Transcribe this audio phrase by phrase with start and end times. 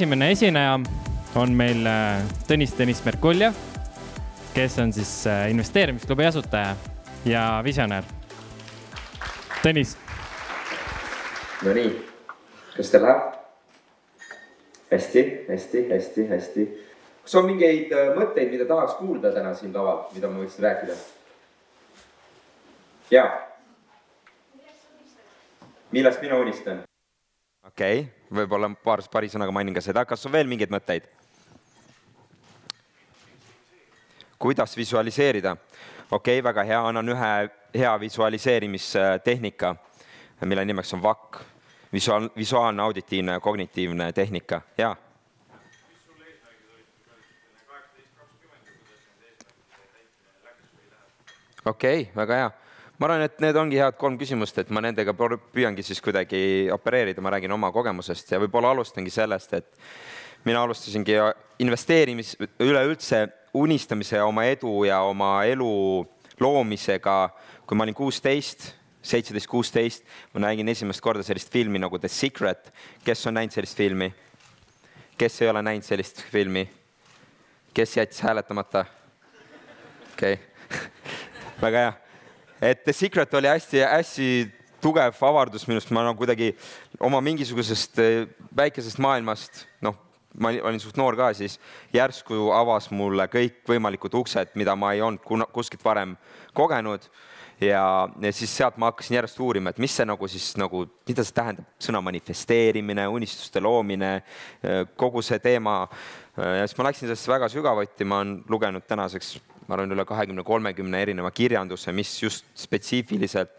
[0.00, 0.78] esimene esineja
[1.36, 3.58] on meil äh, Tõnis Tõnis Merkuljev,
[4.54, 6.70] kes on siis äh, investeerimisklubi asutaja
[7.28, 8.08] ja visionäär.
[9.60, 9.92] Tõnis.
[11.66, 11.92] Nonii,
[12.78, 13.28] kas teil läheb?
[14.90, 16.68] hästi, hästi, hästi, hästi.
[17.26, 20.96] kas on mingeid äh, mõtteid, mida tahaks kuulda täna siin laval, mida ma võiksin rääkida?
[23.12, 23.28] jaa.
[25.92, 26.86] millest mina unistan?
[27.80, 31.06] Okei okay,, võib-olla paar, paari sõnaga mainin ka seda, kas on veel mingeid mõtteid?
[34.40, 35.56] kuidas visualiseerida?
[36.10, 37.30] okei okay,, väga hea, annan ühe
[37.74, 39.74] hea visualiseerimistehnika,
[40.44, 41.40] mille nimeks on VAK,
[41.92, 44.96] visuaal, visuaalne auditiivne kognitiivne tehnika, jaa
[51.64, 52.50] okei okay,, väga hea.
[53.00, 57.22] Ma arvan, et need ongi head kolm küsimust, et ma nendega püüangi siis kuidagi opereerida,
[57.24, 59.70] ma räägin oma kogemusest ja võib-olla alustangi sellest, et
[60.44, 61.16] mina alustasingi
[61.64, 63.22] investeerimis, üleüldse
[63.56, 65.70] unistamise ja oma edu ja oma elu
[66.40, 67.16] loomisega,
[67.64, 68.68] kui ma olin kuusteist,
[69.00, 72.68] seitseteist, kuusteist, ma nägin esimest korda sellist filmi nagu The Secret.
[73.04, 74.12] kes on näinud sellist filmi?
[75.16, 76.68] kes ei ole näinud sellist filmi?
[77.72, 78.84] kes jättis hääletamata?
[80.12, 80.78] okei okay.
[81.64, 82.09] väga hea.
[82.60, 84.26] Et The Secret oli hästi-hästi
[84.80, 86.52] tugev avardus minust, ma nagu kuidagi
[87.04, 89.96] oma mingisugusest eh, väikesest maailmast, noh,
[90.40, 91.58] ma olin suht noor ka, siis
[91.94, 96.14] järsku avas mulle kõikvõimalikud uksed, mida ma ei olnud kuskilt varem
[96.56, 97.08] kogenud.
[97.60, 101.24] ja, ja siis sealt ma hakkasin järjest uurima, et mis see nagu siis nagu, mida
[101.26, 104.14] see tähendab, sõna manifesteerimine, unistuste loomine,
[104.62, 105.82] eh, kogu see teema.
[106.36, 109.36] ja siis ma läksin sellesse väga sügavuti, ma olen lugenud tänaseks
[109.70, 113.52] ma arvan, üle kahekümne, kolmekümne erineva kirjanduse, mis just spetsiifiliselt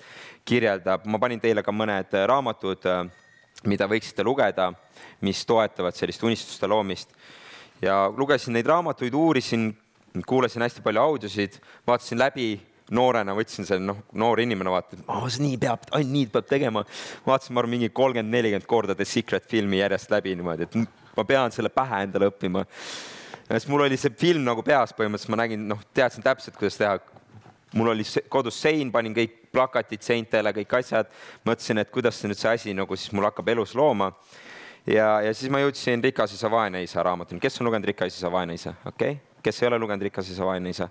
[0.46, 2.88] kirjeldab, ma panin teile ka mõned raamatud,
[3.72, 4.72] mida võiksite lugeda,
[5.24, 7.16] mis toetavad sellist unistuste loomist.
[7.82, 9.72] ja lugesin neid raamatuid, uurisin,
[10.28, 11.56] kuulasin hästi palju audiosid,
[11.88, 12.50] vaatasin läbi
[12.92, 16.84] noorena võtsin selle, noh, noor inimene vaatab, oh, see nii peab, ainult nii peab tegema.
[17.26, 21.26] vaatasin, ma arvan, mingi kolmkümmend, nelikümmend korda The Secret filmi järjest läbi niimoodi, et ma
[21.26, 22.66] pean selle pähe endale õppima
[23.60, 27.00] siis mul oli see film nagu peas põhimõtteliselt, ma nägin, noh, teadsin täpselt, kuidas teha.
[27.74, 31.08] mul oli kodus sein, panin kõik plakatid seintele, kõik asjad,
[31.48, 34.12] mõtlesin, et kuidas see nüüd see asi nagu siis mul hakkab elus looma.
[34.86, 38.32] ja, ja siis ma jõudsin Rikas isa, vaene isa raamatuni, kes on lugenud Rikas isa,
[38.32, 40.90] vaene isa, okei okay., kes ei ole lugenud Rikas isa, vaene isa?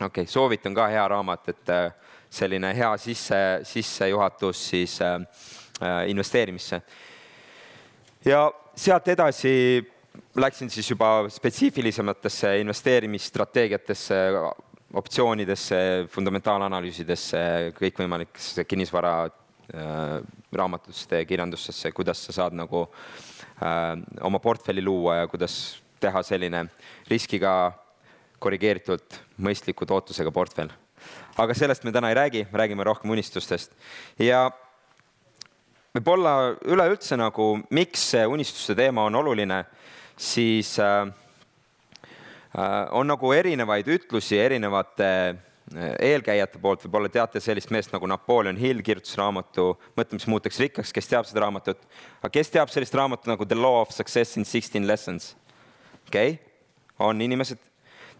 [0.00, 1.92] okei okay,, soovitan ka hea raamat, et äh,
[2.30, 5.20] selline hea sisse, sissejuhatus siis äh,
[5.80, 6.82] äh investeerimisse.
[8.24, 9.52] ja sealt edasi
[10.36, 14.16] läksin siis juba spetsiifilisematesse investeerimisstrateegiatesse,
[14.94, 17.42] optsioonidesse, fundamentaalanalüüsidesse,
[17.78, 20.16] kõikvõimalikesse kinnisvara äh,
[20.52, 23.94] raamatutesse, kirjandustesse, kuidas sa saad nagu äh,
[24.26, 26.64] oma portfelli luua ja kuidas teha selline
[27.10, 27.72] riskiga
[28.40, 30.72] korrigeeritult mõistliku tootlusega portfell.
[31.38, 33.72] aga sellest me täna ei räägi, räägime rohkem unistustest
[34.18, 34.50] ja
[35.94, 39.64] võib-olla üleüldse nagu, miks see unistuste teema on oluline
[40.20, 41.06] siis äh,
[42.58, 48.58] äh, on nagu erinevaid ütlusi erinevate äh, eelkäijate poolt, võib-olla teate sellist meest nagu Napoleon
[48.60, 51.80] Hill kirjutas raamatu Mõtle, mis muuteks rikkaks, kes teab seda raamatut?
[52.20, 55.34] aga kes teab sellist raamatut nagu The Law of Success in Sixteen Lessons?
[56.08, 56.38] okei okay.,
[57.00, 57.58] on inimesed?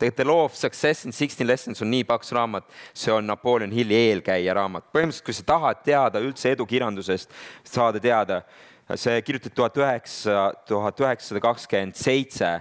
[0.00, 2.64] tegelikult The Law of Success in Sixteen Lessons on nii paks raamat,
[2.96, 4.88] see on Napoleon Hilli eelkäija raamat.
[4.94, 7.36] põhimõtteliselt, kui sa tahad teada üldse edukirjandusest,
[7.68, 8.40] saada teada
[8.98, 12.52] see kirjutati tuhat üheksa, tuhat üheksasada kakskümmend seitse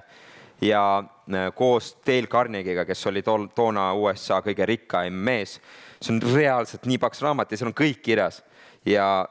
[0.62, 5.59] ja äh, koos Dale Carnegie'ga, kes oli tol, toona USA kõige rikkaim mees.
[6.01, 8.44] see on reaalselt nii paks raamat ja seal on kõik kirjas
[8.85, 9.28] ja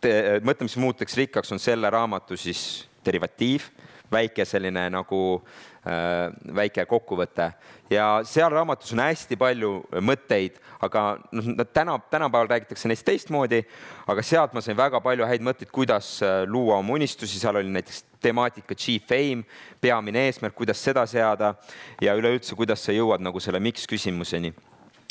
[0.00, 3.66] te, mõtle, mis muuteks rikkaks, on selle raamatu siis derivatiiv,
[4.12, 7.48] väike selline nagu Äh, väike kokkuvõte
[7.90, 9.72] ja seal raamatus on hästi palju
[10.04, 11.02] mõtteid, aga
[11.34, 13.62] noh, täna, tänapäeval räägitakse neist teistmoodi,
[14.10, 17.72] aga sealt ma sain väga palju häid mõtteid, kuidas äh, luua oma unistusi, seal oli
[17.74, 19.42] näiteks temaatika chief aim,
[19.82, 21.54] peamine eesmärk, kuidas seda seada
[22.02, 24.54] ja üleüldse, kuidas sa jõuad nagu selle miks küsimuseni.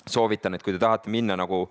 [0.08, 1.68] soovitan, et kui te tahate minna nagu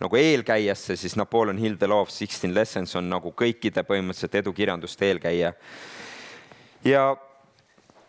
[0.00, 5.06] nagu eelkäijasse, siis Napoleon Hill The Law of Sixteen Lessons on nagu kõikide põhimõtteliselt edukirjanduste
[5.06, 5.52] eelkäija.
[6.84, 7.16] ja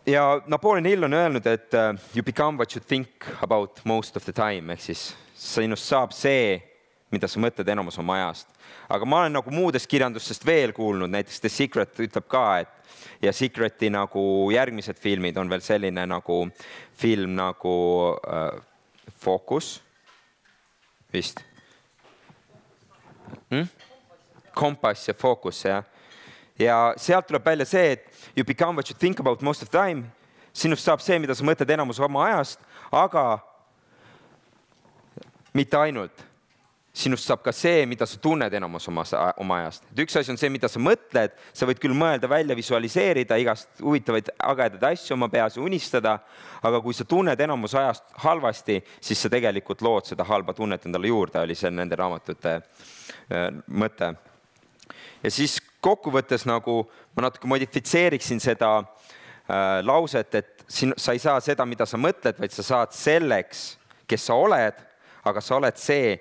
[0.06, 3.08] ja Napoleon Hill on öelnud, et uh, you become what you think
[3.42, 6.58] about most of the time ehk siis sinust saab see,
[7.12, 8.48] mida sa mõtled enamus oma ajast.
[8.88, 13.32] aga ma olen nagu muudest kirjandustest veel kuulnud, näiteks The Secret ütleb ka, et ja
[13.32, 16.42] Secreti nagu järgmised filmid on veel selline nagu
[16.98, 17.76] film nagu
[18.16, 18.58] uh,
[19.18, 19.80] Focus
[21.12, 21.44] vist
[23.50, 23.68] hm?.
[24.54, 25.84] kompass ja fookus jah
[26.58, 30.10] ja sealt tuleb välja see, et you become what you think about most of time.
[30.52, 32.60] sinust saab see, mida sa mõtled enamus oma ajast,
[32.92, 33.38] aga
[35.56, 36.26] mitte ainult
[36.92, 39.04] sinust saab ka see, mida sa tunned enamus oma,
[39.40, 39.86] oma ajast.
[39.92, 43.80] et üks asi on see, mida sa mõtled, sa võid küll mõelda välja, visualiseerida igast
[43.80, 46.18] huvitavaid ägedaid asju oma peas ja unistada,
[46.60, 51.08] aga kui sa tunned enamus ajast halvasti, siis sa tegelikult lood seda halba tunnet endale
[51.08, 54.12] juurde, oli see nende raamatute äh, mõte.
[55.22, 56.84] ja siis kokkuvõttes nagu
[57.16, 62.38] ma natuke modifitseeriksin seda äh, lauset, et siin sa ei saa seda, mida sa mõtled,
[62.38, 63.72] vaid sa saad selleks,
[64.08, 64.78] kes sa oled,
[65.26, 66.16] aga sa oled see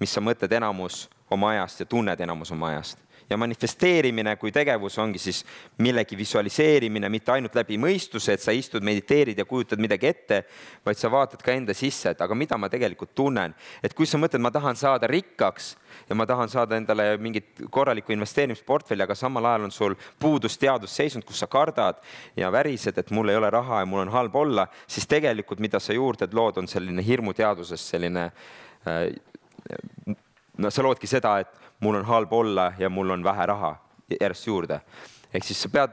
[0.00, 2.98] mis sa mõtled enamus oma ajast ja tunned enamus oma ajast.
[3.30, 5.42] Ja manifesteerimine kui tegevus ongi siis
[5.84, 10.42] millegi visualiseerimine, mitte ainult läbi mõistuse, et sa istud, mediteerid ja kujutad midagi ette,
[10.86, 13.54] vaid sa vaatad ka enda sisse, et aga mida ma tegelikult tunnen.
[13.82, 15.76] et kui sa mõtled, ma tahan saada rikkaks
[16.08, 21.24] ja ma tahan saada endale mingit korralikku investeerimisportfelli, aga samal ajal on sul puudus teadusseisund,
[21.24, 22.00] kus sa kardad
[22.36, 25.80] ja värised, et mul ei ole raha ja mul on halb olla, siis tegelikult, mida
[25.80, 28.30] sa juurde lood, on selline hirmuteadusest selline
[28.88, 29.12] äh,
[30.58, 33.76] no sa loodki seda, et mul on halb olla ja mul on vähe raha
[34.20, 34.80] järjest juurde.
[35.34, 35.90] ehk siis sa pead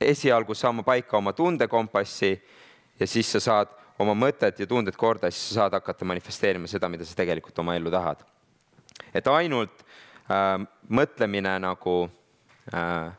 [0.00, 2.44] esialgu saama paika oma tundekompassi
[3.00, 3.68] ja siis sa saad
[3.98, 7.76] oma mõtted ja tunded korda, siis sa saad hakata manifesteerima seda, mida sa tegelikult oma
[7.76, 8.24] ellu tahad.
[9.14, 9.84] et ainult
[10.30, 12.10] äh, mõtlemine nagu
[12.74, 13.12] äh,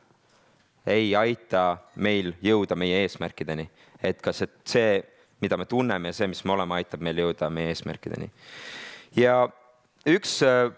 [0.85, 3.69] ei aita meil jõuda meie eesmärkideni,
[4.03, 5.03] et kas et see,
[5.41, 8.29] mida me tunneme ja see, mis me oleme, aitab meil jõuda meie eesmärkideni
[9.15, 9.47] ja
[10.05, 10.69] üks äh,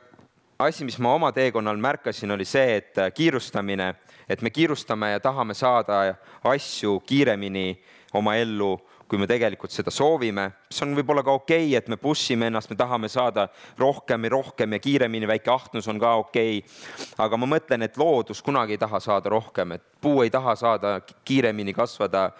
[0.59, 3.93] asi, mis ma oma teekonnal märkasin, oli see, et äh, kiirustamine,
[4.29, 7.77] et me kiirustame ja tahame saada asju kiiremini
[8.13, 8.75] oma ellu,
[9.07, 10.51] kui me tegelikult seda soovime.
[10.69, 13.47] see on võib-olla ka okei okay,, et me push ime ennast, me tahame saada
[13.79, 17.11] rohkem ja rohkem ja kiiremini, väike ahnus on ka okei okay..
[17.23, 20.97] aga ma mõtlen, et loodus kunagi ei taha saada rohkem, et puu ei taha saada
[21.25, 22.31] kiiremini kasvada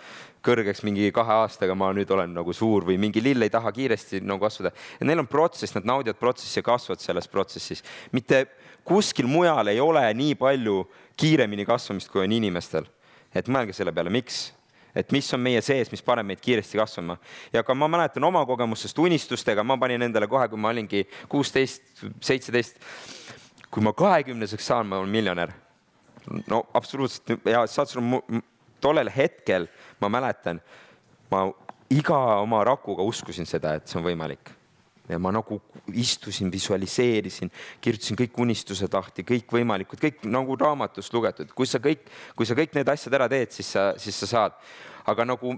[0.48, 4.22] kõrgeks mingi kahe aastaga, ma nüüd olen nagu suur või mingi lill ei taha kiiresti
[4.24, 4.72] nagu kasvada.
[5.02, 7.84] neil on protsess, nad naudivad protsessi ja kasvavad selles protsessis.
[8.12, 8.46] mitte
[8.88, 10.86] kuskil mujal ei ole nii palju
[11.18, 12.86] kiiremini kasvamist, kui on inimestel.
[13.36, 14.57] et mõelge selle peale, miks?
[14.98, 17.18] Et mis on meie sees, mis paneb meid kiiresti kasvama.
[17.54, 22.04] ja ka ma mäletan oma kogemustest unistustega, ma panin endale kohe, kui ma olingi kuusteist,
[22.22, 22.82] seitseteist,
[23.72, 25.54] kui ma kahekümneseks saan, ma olen miljonär.
[26.50, 28.04] no absoluutselt ja saad sul
[28.82, 29.68] tollel hetkel
[30.02, 30.62] ma mäletan,
[31.32, 31.48] ma
[31.90, 34.57] iga oma rakuga uskusin seda, et see on võimalik.
[35.10, 35.62] Ja ma nagu
[35.94, 37.52] istusin, visualiseerisin,
[37.82, 42.76] kirjutasin kõik unistused lahti, kõikvõimalikud, kõik nagu raamatust lugetud, kui sa kõik, kui sa kõik
[42.76, 44.58] need asjad ära teed, siis sa, siis sa saad.
[45.08, 45.54] aga nagu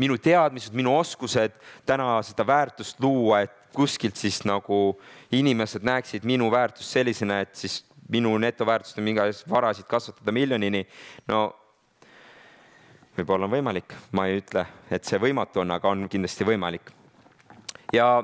[0.00, 1.52] minu teadmised, minu oskused
[1.86, 4.96] täna seda väärtust luua, et kuskilt siis nagu
[5.32, 9.20] inimesed näeksid minu väärtust sellisena, et siis minu netoväärtust on mingi
[9.50, 10.86] varasid kasvatada miljonini.
[11.28, 11.54] no
[13.16, 16.90] võib-olla on võimalik, ma ei ütle, et see võimatu on, aga on kindlasti võimalik.
[17.92, 18.22] ja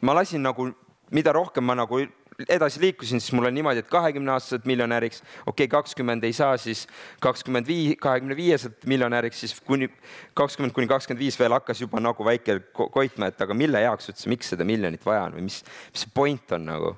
[0.00, 0.70] ma lasin nagu,
[1.14, 2.00] mida rohkem ma nagu
[2.48, 6.56] edasi liikusin, siis mul on niimoodi, et kahekümne aastaselt miljonäriks, okei okay,, kakskümmend ei saa,
[6.60, 6.84] siis
[7.24, 9.88] kakskümmend viis, kahekümne viieselt miljonäriks, siis kuni
[10.36, 14.28] kakskümmend kuni kakskümmend viis veel hakkas juba nagu väike koitma, et aga mille jaoks üldse,
[14.32, 15.62] miks seda miljonit vaja on või mis,
[15.94, 16.94] mis see point on nagu.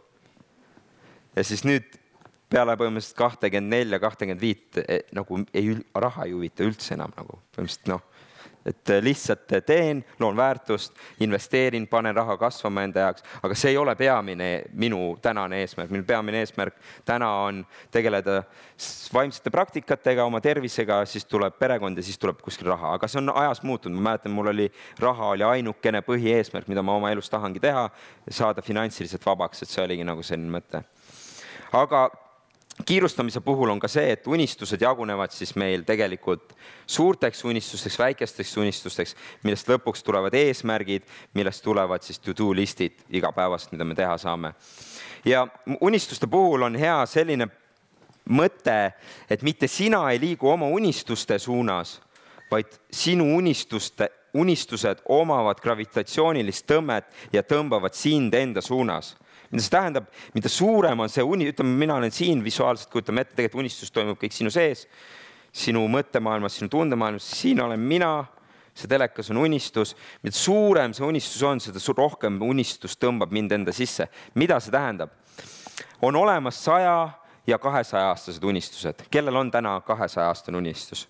[1.37, 1.87] ja siis nüüd
[2.51, 7.39] peale põhimõtteliselt kahtekümmend nelja, kahtekümmend viit eh, nagu ei, raha ei huvita üldse enam nagu
[7.55, 8.03] põhimõtteliselt noh,
[8.67, 13.95] et lihtsalt teen, loon väärtust, investeerin, panen raha kasvama enda jaoks, aga see ei ole
[13.97, 16.77] peamine minu tänane eesmärk, minu peamine eesmärk
[17.09, 18.43] täna on tegeleda
[19.15, 23.33] vaimsete praktikatega, oma tervisega, siis tuleb perekond ja siis tuleb kuskil raha, aga see on
[23.35, 24.69] ajas muutunud, ma mäletan, mul oli,
[25.01, 27.89] raha oli ainukene põhieesmärk, mida ma oma elus tahangi teha,
[28.31, 30.85] saada finantsiliselt vabaks, et see oligi nagu selline mõte.
[31.73, 32.09] aga
[32.85, 36.55] kiirustamise puhul on ka see, et unistused jagunevad siis meil tegelikult
[36.87, 43.85] suurteks unistusteks, väikesteks unistusteks, millest lõpuks tulevad eesmärgid, millest tulevad siis to-do listid igapäevast, mida
[43.85, 44.55] me teha saame.
[45.25, 45.47] ja
[45.81, 47.49] unistuste puhul on hea selline
[48.29, 48.93] mõte,
[49.31, 52.01] et mitte sina ei liigu oma unistuste suunas,
[52.51, 59.17] vaid sinu unistuste, unistused omavad gravitatsioonilist tõmmet ja tõmbavad sind enda suunas
[59.51, 63.37] mida see tähendab, mida suurem on see uni, ütleme, mina olen siin visuaalselt, kujutame ette,
[63.39, 64.87] tegelikult unistus toimub kõik sinu sees,
[65.53, 68.13] sinu mõttemaailmas, sinu tundemaailmas, siin olen mina,
[68.77, 73.75] see telekas on unistus, mida suurem see unistus on, seda rohkem unistus tõmbab mind enda
[73.75, 74.09] sisse.
[74.35, 75.11] mida see tähendab?
[76.03, 77.11] on olemas saja
[77.47, 81.09] ja kahesaja aastased unistused, kellel on täna kahesaja aastane unistus?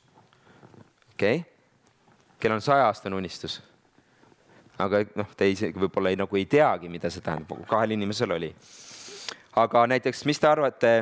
[1.12, 1.52] okei okay.,
[2.38, 3.60] kellel on saja aastane unistus?
[4.78, 8.52] Aga noh, te isegi võib-olla ei, nagu ei teagi, mida see tähendab, kahel inimesel oli.
[9.58, 10.92] aga näiteks, mis te arvate,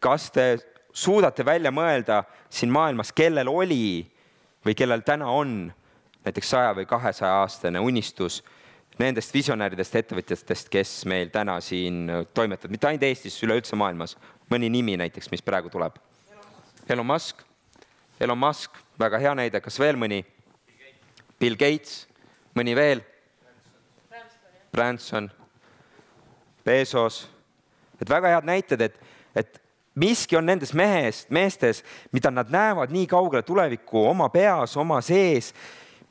[0.00, 0.46] kas te
[0.96, 4.06] suudate välja mõelda siin maailmas, kellel oli
[4.64, 5.72] või kellel täna on
[6.24, 8.40] näiteks saja või kahesaja aastane unistus
[8.98, 14.16] nendest visionääridest ettevõtjatest, kes meil täna siin toimetavad, mitte ainult Eestis, üleüldse maailmas.
[14.50, 15.96] mõni nimi näiteks, mis praegu tuleb?
[16.88, 17.42] Elon Musk.
[18.20, 20.24] Elon Musk, väga hea näide, kas veel mõni?
[21.40, 22.06] Bill Gates,
[22.54, 23.02] mõni veel?
[24.76, 25.30] Branson,
[26.64, 27.24] Bezos,
[28.00, 28.98] et väga head näited, et,
[29.34, 29.60] et
[29.96, 31.80] miski on nendes mehest, meestes,
[32.12, 35.52] mida nad näevad nii kaugele tulevikku oma peas, oma sees,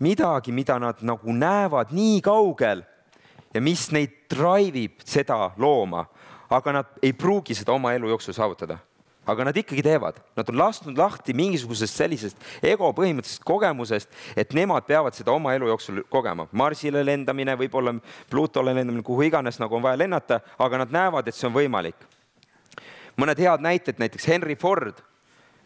[0.01, 2.81] midagi, mida nad nagu näevad nii kaugel
[3.53, 6.05] ja mis neid drive ib seda looma,
[6.49, 8.79] aga nad ei pruugi seda oma elu jooksul saavutada
[9.25, 14.85] aga nad ikkagi teevad, nad on lasknud lahti mingisugusest sellisest ego põhimõttelisest kogemusest, et nemad
[14.87, 16.47] peavad seda oma elu jooksul kogema.
[16.51, 17.95] Marsile lendamine, võib-olla
[18.29, 22.05] Plutole lendamine, kuhu iganes nagu on vaja lennata, aga nad näevad, et see on võimalik
[23.19, 25.01] mõned head näited, näiteks Henry Ford.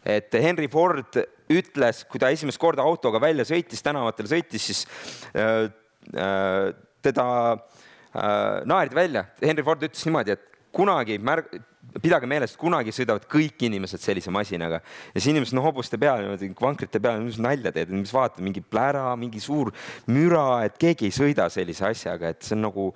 [0.04, 1.16] et Henry Ford
[1.52, 4.86] ütles, kui ta esimest korda autoga välja sõitis, tänavatele sõitis, siis
[5.34, 5.66] äh,
[6.14, 6.70] äh,
[7.04, 9.26] teda äh, naerdi välja.
[9.42, 11.58] Henry Ford ütles niimoodi, et kunagi märg-,
[11.98, 16.26] pidage meeles, et kunagi sõidavad kõik inimesed sellise masinaga ja siis inimesed no hobuste peal
[16.60, 19.72] vankrite peal, mis nalja teed, mis vaatad, mingi plära, mingi suur
[20.10, 22.86] müra, et keegi ei sõida sellise asjaga, et see on nagu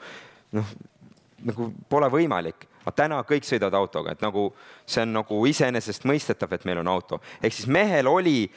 [0.54, 0.76] noh,
[1.44, 4.50] nagu pole võimalik aga täna kõik sõidavad autoga, et nagu
[4.84, 7.20] see on nagu iseenesestmõistetav, et meil on auto.
[7.42, 8.50] ehk siis mehel oli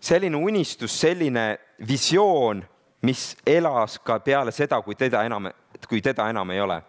[0.00, 2.64] selline unistus, selline visioon,
[3.02, 5.50] mis elas ka peale seda, kui teda enam,
[5.88, 6.82] kui teda enam ei ole.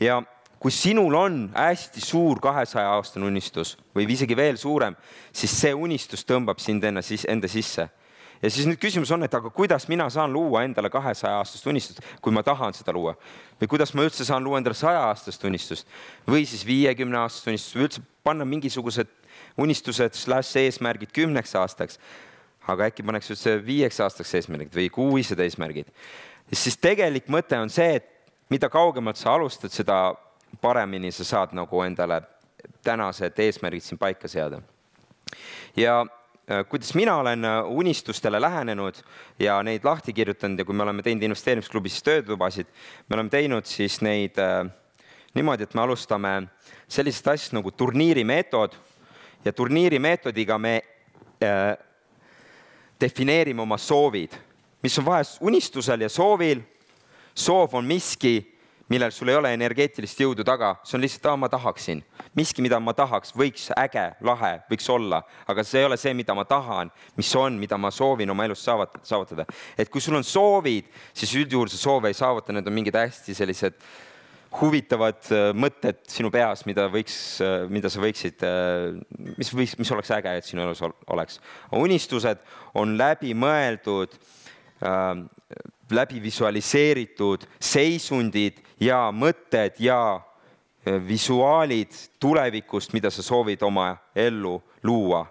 [0.00, 0.22] ja
[0.60, 4.96] kui sinul on hästi suur kahesaja aastane unistus või isegi veel suurem,
[5.32, 7.88] siis see unistus tõmbab sind siis enda sisse
[8.42, 12.00] ja siis nüüd küsimus on, et aga kuidas mina saan luua endale kahesaja aastast unistust,
[12.20, 13.14] kui ma tahan seda luua
[13.60, 15.88] või kuidas ma üldse saan luua endale saja aastast unistust
[16.28, 19.12] või siis viiekümne aastast unistust või üldse panna mingisugused
[19.60, 21.98] unistused slaš eesmärgid kümneks aastaks.
[22.68, 25.86] aga äkki paneks üldse viieks aastaks eesmärgid või kuised eesmärgid.
[26.52, 28.08] siis tegelik mõte on see, et
[28.50, 30.14] mida kaugemalt sa alustad, seda
[30.60, 32.22] paremini sa saad nagu endale
[32.82, 34.62] tänased eesmärgid siin paika seada.
[35.76, 36.06] ja
[36.50, 38.94] Äh, kuidas mina olen äh, unistustele lähenenud
[39.38, 42.66] ja neid lahti kirjutanud ja kui me oleme teinud investeerimisklubis töötubasid,
[43.08, 44.66] me oleme teinud siis neid äh,
[45.34, 46.32] niimoodi, et me alustame
[46.90, 48.74] sellisest asjast nagu turniirimeetod
[49.44, 50.74] ja turniirimeetodiga me
[51.38, 51.76] äh,
[53.00, 54.34] defineerime oma soovid,
[54.82, 56.64] mis on vahest unistusel ja soovil.
[57.34, 58.58] soov on miski,
[58.90, 62.02] millel sul ei ole energeetilist jõudu taga, see on lihtsalt, aa, ma tahaksin.
[62.34, 66.34] miski, mida ma tahaks, võiks äge, lahe, võiks olla, aga see ei ole see, mida
[66.34, 69.46] ma tahan, mis on, mida ma soovin oma elus saavutada.
[69.78, 73.34] et kui sul on soovid, siis üldjuhul sa soove ei saavuta, need on mingid hästi
[73.34, 73.78] sellised
[74.60, 77.16] huvitavad äh, mõtted sinu peas, mida võiks,
[77.46, 78.98] äh, mida sa võiksid, äh,
[79.38, 81.38] mis võiks, mis oleks äge, et sinu elus oleks.
[81.70, 82.42] unistused
[82.74, 84.18] on läbimõeldud
[84.82, 85.22] äh,
[85.90, 95.24] läbi visualiseeritud seisundid ja mõtted ja äh, visuaalid tulevikust, mida sa soovid oma ellu luua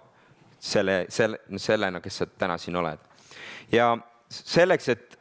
[0.60, 2.98] selle, selle, sellena, kes sa täna siin oled.
[3.72, 3.96] ja
[4.30, 5.18] selleks, et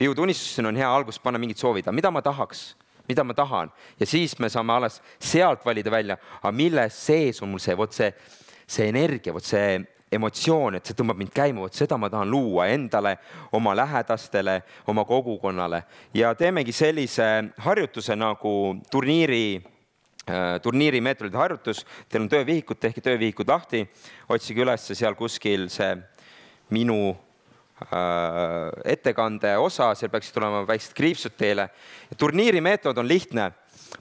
[0.00, 2.72] jõuda unistuseni, on hea alguses panna mingid soovid, aga mida ma tahaks,
[3.08, 7.50] mida ma tahan ja siis me saame alles sealt valida välja, aga milles sees on
[7.50, 8.12] mul see, vot see,
[8.66, 9.80] see energia, vot see
[10.12, 13.16] emotsioon, et see tõmbab mind käima, vot seda ma tahan luua endale,
[13.56, 15.82] oma lähedastele, oma kogukonnale.
[16.14, 17.28] Ja teemegi sellise
[17.64, 18.54] harjutuse nagu
[18.92, 19.44] turniiri
[20.28, 23.84] äh, turniiri meetodite harjutus, teil on töövihikud, tehke töövihikud lahti,
[24.28, 25.94] otsige üles seal kuskil see
[26.72, 31.70] minu äh, ettekande osa, seal peaksid olema väiksed kriipsud teile.
[32.18, 33.50] turniiri meetod on lihtne,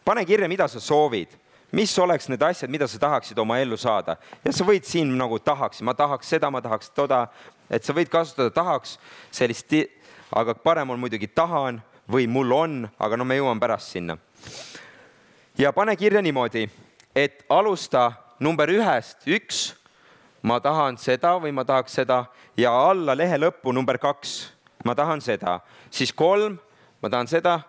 [0.06, 1.40] pane kirja, mida sa soovid
[1.72, 4.18] mis oleks need asjad, mida sa tahaksid oma ellu saada?
[4.46, 7.26] Ja sa võid siin nagu tahaks, ma tahaks seda, ma tahaks toda,
[7.70, 8.98] et sa võid kasutada tahaks
[9.32, 9.74] sellist,
[10.32, 14.18] aga parem on muidugi tahan või mul on, aga no me jõuame pärast sinna.
[15.58, 16.70] ja pane kirja niimoodi,
[17.16, 19.74] et alusta number ühest, üks,
[20.42, 22.26] ma tahan seda või ma tahaks seda
[22.58, 24.52] ja alla lehe lõppu number kaks,
[24.86, 25.60] ma tahan seda,
[25.90, 26.58] siis kolm,
[27.02, 27.60] ma tahan seda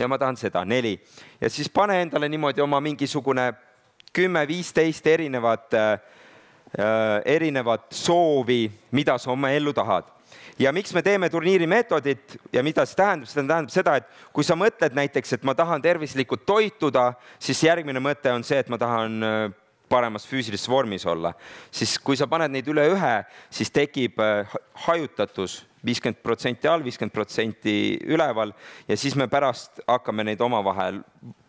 [0.00, 0.98] ja ma tahan seda, neli.
[1.40, 3.52] ja siis pane endale niimoodi oma mingisugune
[4.12, 5.92] kümme, viisteist erinevat äh,
[6.78, 10.08] äh, erinevat soovi, mida sa oma ellu tahad.
[10.58, 14.44] ja miks me teeme turniiri meetodit ja mida see tähendab, see tähendab seda, et kui
[14.44, 18.78] sa mõtled näiteks, et ma tahan tervislikult toituda, siis järgmine mõte on see, et ma
[18.80, 19.50] tahan äh,
[19.90, 21.32] paremas füüsilises vormis olla,
[21.74, 23.14] siis kui sa paned neid üle ühe,
[23.52, 24.54] siis tekib äh,
[24.86, 27.74] hajutatus viiskümmend protsenti all, viiskümmend protsenti
[28.12, 28.52] üleval
[28.88, 31.00] ja siis me pärast hakkame neid omavahel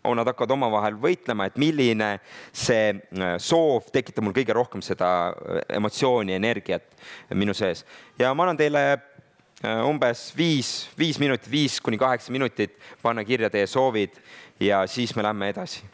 [0.02, 2.16] nad hakkavad omavahel võitlema, et milline
[2.50, 6.88] see äh, soov tekitab mul kõige rohkem seda äh, emotsiooni, energiat
[7.38, 7.86] minu sees.
[8.20, 8.86] ja ma annan teile
[9.86, 14.16] umbes viis, viis minutit, viis kuni kaheksa minutit panna kirja teie soovid
[14.58, 15.86] ja siis me lähme edasi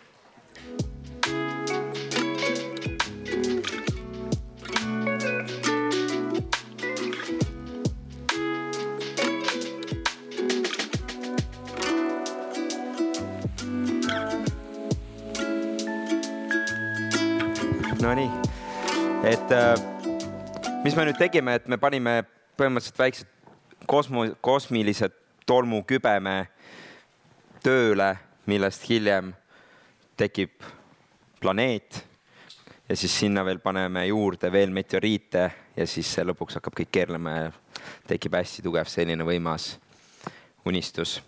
[19.48, 19.76] et äh,
[20.84, 22.18] mis me nüüd tegime, et me panime
[22.60, 23.30] põhimõtteliselt väiksed
[23.88, 25.14] kosmo, kosmilised
[25.48, 26.34] tolmukübeme
[27.64, 28.10] tööle,
[28.52, 29.32] millest hiljem
[30.20, 30.52] tekib
[31.40, 32.02] planeet.
[32.90, 37.50] Ja siis sinna veel paneme juurde veel meteoriite ja siis lõpuks hakkab kõik keerlema ja
[38.12, 39.78] tekib hästi tugev selline võimas
[40.68, 41.22] unistus,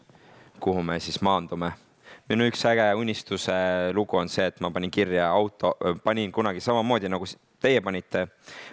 [0.59, 1.71] kuhu me siis maandume.
[2.27, 3.53] Minu üks äge unistuse
[3.95, 7.27] lugu on see, et ma panin kirja auto, panin kunagi samamoodi nagu
[7.61, 8.27] teie panite,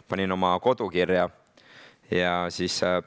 [0.08, 1.28] panin oma kodu kirja
[2.10, 3.00] ja siis äh,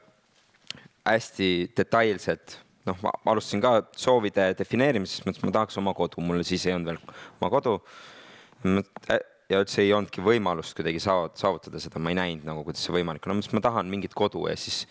[1.08, 6.44] hästi detailselt, noh, ma alustasin ka soovide defineerimisest, mõtlesin, et ma tahaks oma kodu, mul
[6.48, 7.02] siis ei olnud veel
[7.40, 7.80] oma kodu.
[9.50, 13.24] ja üldse ei olnudki võimalust kuidagi saavutada seda, ma ei näinud nagu, kuidas see võimalik
[13.26, 14.84] on, ma mõtlesin, et ma tahan mingit kodu ja siis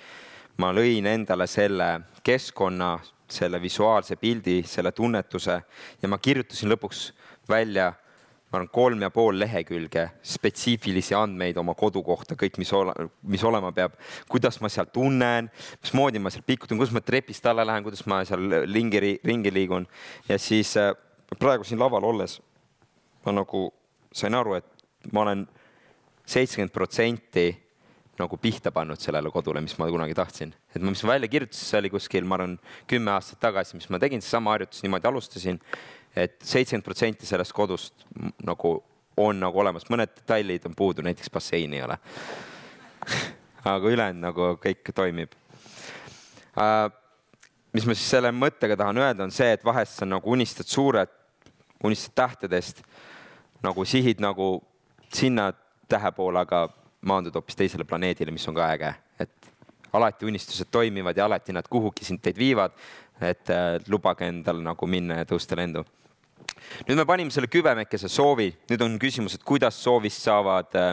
[0.59, 1.91] ma lõin endale selle
[2.27, 2.97] keskkonna
[3.29, 5.59] selle visuaalse pildi, selle tunnetuse
[6.03, 7.11] ja ma kirjutasin lõpuks
[7.49, 7.93] välja,
[8.49, 12.95] ma arvan, kolm ja pool lehekülge spetsiifilisi andmeid oma kodu kohta, kõik, mis ole,
[13.29, 13.99] mis olema peab,
[14.31, 15.51] kuidas ma seal tunnen,
[15.83, 19.87] mismoodi ma seal pikutan, kuidas ma trepist alla lähen, kuidas ma seal ringi, ringi liigun
[20.31, 20.95] ja siis äh,
[21.37, 22.39] praegu siin laval olles
[23.27, 23.69] ma nagu
[24.15, 25.45] sain aru, et ma olen
[26.29, 27.51] seitsekümmend protsenti
[28.19, 30.55] nagu pihta pannud sellele kodule, mis ma kunagi tahtsin.
[30.75, 32.57] et ma, mis ma välja kirjutasin, see oli kuskil, ma arvan,
[32.91, 35.61] kümme aastat tagasi, mis ma tegin, seesama harjutus, niimoodi alustasin
[36.19, 36.39] et.
[36.43, 38.07] seitsekümmend protsenti sellest kodust
[38.45, 38.79] nagu
[39.19, 41.99] on nagu olemas, mõned detailid on puudu, näiteks basseini ei ole
[43.75, 45.35] aga ülejäänud nagu kõik toimib
[46.57, 46.89] uh,.
[47.73, 51.11] mis ma siis selle mõttega tahan öelda, on see, et vahest sa nagu unistad suured,
[51.85, 52.83] unistad tähtedest
[53.63, 54.59] nagu sihid nagu
[55.13, 55.51] sinna
[55.89, 56.67] tähe poole, aga
[57.09, 59.53] maandud hoopis teisele planeedile, mis on ka äge, et
[59.93, 62.73] alati unistused toimivad ja alati nad kuhugi sind teid viivad.
[63.21, 65.83] et äh, lubage endal nagu minna ja tõusta lendu.
[66.89, 70.91] Nüüd me panime selle kübemekese soovi, nüüd on küsimus, et kuidas soovist saavad äh,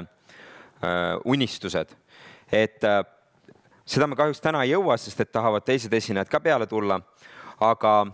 [0.83, 1.95] äh, unistused,
[2.51, 3.01] et äh,
[3.85, 7.01] seda me kahjuks täna ei jõua, sest et tahavad teised esinejad ka peale tulla.
[7.59, 8.07] aga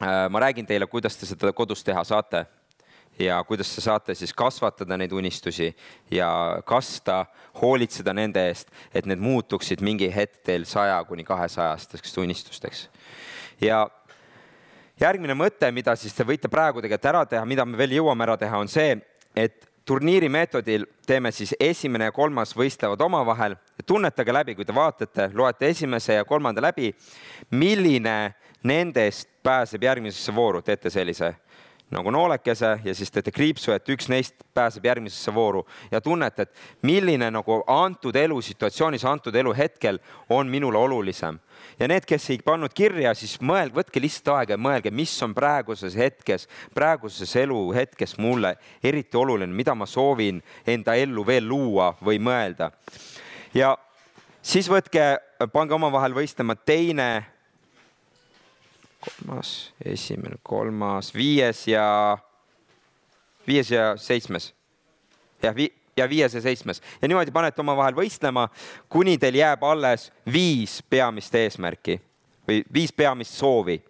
[0.00, 2.46] äh, ma räägin teile, kuidas te seda kodus teha saate
[3.18, 5.72] ja kuidas te saate siis kasvatada neid unistusi
[6.10, 7.26] ja kasta,
[7.60, 12.88] hoolitseda nende eest, et need muutuksid mingi hetk teil saja kuni kahesajasteks unistusteks.
[13.60, 13.88] ja
[15.02, 18.36] järgmine mõte, mida siis te võite praegu tegelikult ära teha, mida me veel jõuame ära
[18.38, 18.94] teha, on see,
[19.34, 23.56] et turniiri meetodil teeme siis esimene ja kolmas võistlevad omavahel.
[23.86, 26.92] tunnetage läbi, kui te vaatate, loete esimese ja kolmanda läbi,
[27.50, 31.34] milline nendest pääseb järgmisesse vooru, teete sellise
[31.92, 36.86] nagu noolekese ja siis teete kriipsu, et üks neist pääseb järgmisesse vooru ja tunnete, et
[36.86, 40.00] milline nagu antud elusituatsioonis, antud eluhetkel
[40.30, 41.38] on minule olulisem.
[41.80, 45.34] ja need, kes ei pannud kirja, siis mõelge, võtke lihtsalt aega ja mõelge, mis on
[45.34, 52.18] praeguses hetkes, praeguses eluhetkes mulle eriti oluline, mida ma soovin enda ellu veel luua või
[52.18, 52.72] mõelda.
[53.54, 53.76] ja
[54.42, 55.18] siis võtke,
[55.52, 57.24] pange omavahel võistlema teine
[59.02, 62.18] kolmas, esimene, kolmas, viies ja,
[63.46, 64.54] viies ja seitsmes.
[65.42, 68.48] jah, vi-, ja viies ja seitsmes ja niimoodi panete omavahel võistlema,
[68.88, 71.98] kuni teil jääb alles viis peamist eesmärki
[72.48, 73.82] või viis peamist soovi.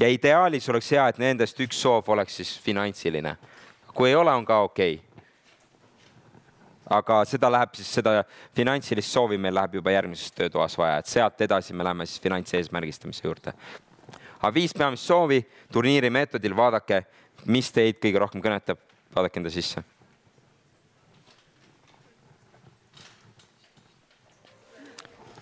[0.00, 3.36] ja ideaalis oleks hea, et nendest üks soov oleks siis finantsiline.
[3.94, 5.06] kui ei ole, on ka okei okay
[6.90, 8.22] aga seda läheb siis, seda
[8.54, 13.26] finantsilist soovi meil läheb juba järgmises töötoas vaja, et sealt edasi me läheme siis finantseesmärgistamise
[13.26, 13.54] juurde
[14.40, 15.40] aga viis peamist soovi
[15.72, 17.02] turniiri meetodil, vaadake,
[17.46, 18.80] mis teid kõige rohkem kõnetab,
[19.14, 19.84] vaadake enda sisse.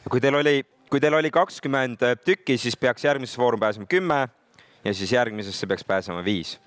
[0.04, 0.60] kui teil oli,
[0.92, 4.28] kui teil oli kakskümmend tükki, siis peaks järgmisesse vooru pääsema kümme
[4.84, 6.58] ja siis järgmisesse peaks pääsema viis.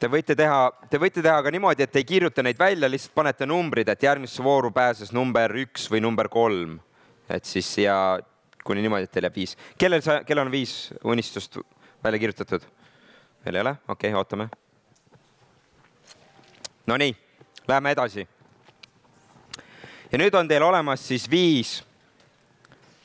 [0.00, 3.46] Te võite teha, te võite teha ka niimoodi, et ei kirjuta neid välja, lihtsalt panete
[3.46, 6.80] numbrid, et järgmisse vooru pääses number üks või number kolm.
[7.28, 8.18] et siis ja
[8.64, 9.56] kuni niimoodi, et teil jääb viis.
[9.78, 11.58] kellel sa, kellel on viis unistust
[12.04, 12.62] välja kirjutatud?
[13.44, 13.76] veel ei ole?
[13.88, 14.48] okei okay,, ootame.
[16.86, 17.16] Nonii,
[17.68, 18.28] läheme edasi.
[20.12, 21.82] ja nüüd on teil olemas siis viis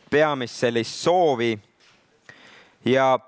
[0.09, 1.53] peamist sellist soovi,
[2.85, 3.19] ja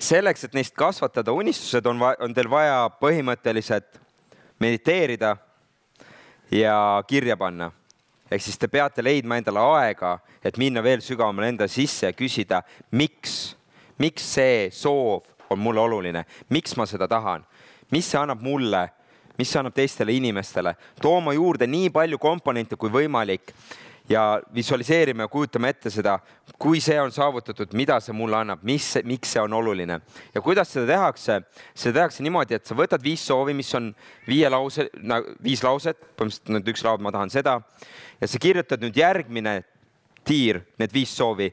[0.00, 4.00] selleks, et neist kasvatada unistused, on, on teil vaja põhimõtteliselt
[4.60, 5.36] mediteerida
[6.52, 6.76] ja
[7.08, 7.70] kirja panna.
[8.30, 12.62] Ehk siis te peate leidma endale aega, et minna veel sügavamale enda sisse ja küsida,
[12.94, 13.56] miks,
[13.98, 17.44] miks see soov on mulle oluline, miks ma seda tahan,
[17.90, 18.86] mis see annab mulle,
[19.38, 23.54] mis see annab teistele inimestele, tooma juurde nii palju komponente kui võimalik
[24.10, 26.16] ja visualiseerime ja kujutame ette seda,
[26.58, 30.00] kui see on saavutatud, mida see mulle annab, mis, miks see on oluline
[30.34, 31.40] ja kuidas seda tehakse.
[31.74, 33.92] seda tehakse niimoodi, et sa võtad viis soovi, mis on
[34.26, 34.88] viie lause,
[35.42, 37.60] viis lauset, põhimõtteliselt nüüd üks laud, ma tahan seda
[38.20, 39.60] ja sa kirjutad nüüd järgmine
[40.26, 41.52] tiir, need viis soovi,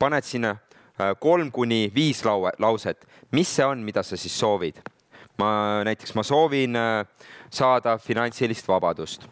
[0.00, 3.04] paned sinna äh, kolm kuni viis laue, lauset,
[3.36, 4.80] mis see on, mida sa siis soovid?
[5.36, 7.02] ma näiteks, ma soovin äh,
[7.52, 9.28] saada finantsilist vabadust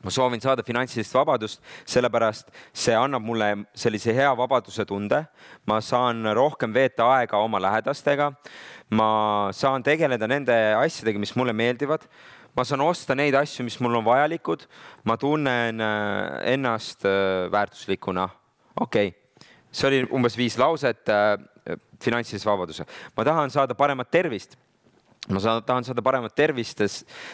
[0.00, 5.26] ma soovin saada finantsilist vabadust, sellepärast see annab mulle sellise hea vabaduse tunde.
[5.66, 8.32] ma saan rohkem veeta aega oma lähedastega.
[8.90, 12.06] ma saan tegeleda nende asjadega, mis mulle meeldivad.
[12.56, 14.66] ma saan osta neid asju, mis mul on vajalikud.
[15.04, 18.28] ma tunnen äh, ennast äh, väärtuslikuna.
[18.80, 21.36] okei okay., see oli umbes viis lauset äh,
[22.00, 22.88] finantsilise vabaduse.
[23.16, 24.56] ma tahan saada paremat tervist
[25.28, 26.80] ma saan, tahan saada paremat tervist,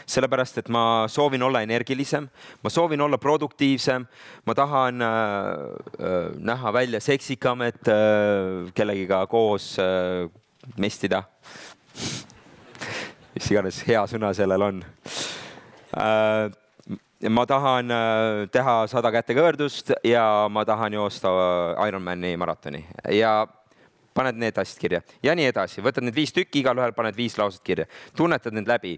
[0.06, 2.26] sellepärast et ma soovin olla energilisem,
[2.62, 4.06] ma soovin olla produktiivsem,
[4.46, 5.10] ma tahan äh,
[6.00, 10.26] äh, näha välja seksikam, et äh, kellegiga koos äh,
[10.76, 11.22] mestida.
[13.36, 14.78] mis iganes hea sõna sellel on
[15.96, 16.48] äh,
[17.28, 23.46] ma tahan äh, teha sada kätekõverdust ja ma tahan joosta äh, Ironmani maratoni ja
[24.16, 25.02] paned need asjad kirja.
[25.24, 28.96] Ja nii edasi, võtad need viis tükki, igalühel paned viis lauset kirja, tunnetad need läbi.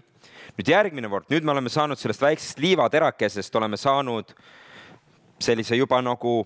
[0.59, 4.33] nüüd järgmine kord, nüüd me oleme saanud sellest väiksest liivaterakesest, oleme saanud
[5.43, 6.41] sellise juba nagu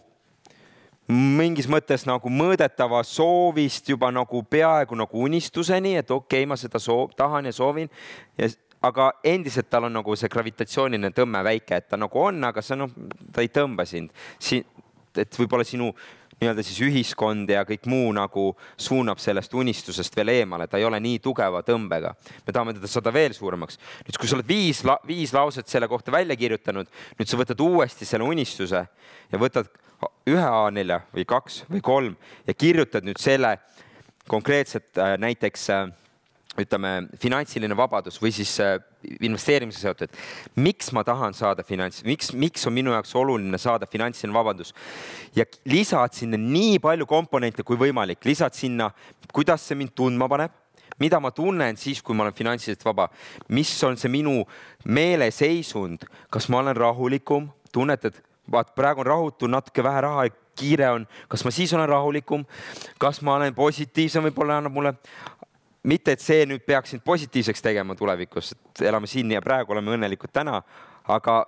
[1.12, 6.80] mingis mõttes nagu mõõdetava soovist juba nagu peaaegu nagu unistuseni, et okei okay,, ma seda
[6.82, 7.90] soov, tahan ja soovin.
[8.38, 8.48] Ja
[8.82, 12.78] aga endiselt tal on nagu see gravitatsiooniline tõmme väike, et ta nagu on, aga see
[12.78, 12.90] noh,
[13.32, 14.11] ta ei tõmba sind.
[14.42, 14.64] siin,
[15.16, 15.92] et võib-olla sinu
[16.42, 18.48] nii-öelda siis ühiskond ja kõik muu nagu
[18.81, 22.14] suunab sellest unistusest veel eemale, ta ei ole nii tugeva tõmbega.
[22.46, 23.78] me tahame teda saada veel suuremaks.
[24.07, 28.09] nüüd, kui sa oled viis, viis lauset selle kohta välja kirjutanud, nüüd sa võtad uuesti
[28.09, 28.87] selle unistuse
[29.33, 29.70] ja võtad
[30.26, 33.59] ühe A4 või kaks või kolm ja kirjutad nüüd selle
[34.31, 35.90] konkreetselt äh, näiteks äh,
[36.60, 38.76] ütleme, finantsiline vabadus või siis äh,
[39.24, 40.16] investeerimisega seotud.
[40.60, 44.74] miks ma tahan saada finants, miks, miks on minu jaoks oluline saada finantsiline vabadus
[45.36, 48.90] ja lisad sinna nii palju komponente kui võimalik, lisad sinna,
[49.32, 50.58] kuidas see mind tundma paneb.
[51.00, 53.06] Mida ma tunnen siis, kui ma olen finantsiliselt vaba,
[53.48, 54.42] mis on see minu
[54.84, 58.20] meeleseisund, kas ma olen rahulikum, tunnetad,
[58.52, 62.44] vaat praegu on rahutu, natuke vähe raha, kiire on, kas ma siis olen rahulikum,
[63.00, 64.94] kas ma olen positiivsem, võib-olla annab mulle
[65.88, 69.96] mitte, et see nüüd peaks sind positiivseks tegema tulevikus, et elame siin ja praegu, oleme
[69.96, 70.60] õnnelikud täna,
[71.10, 71.42] aga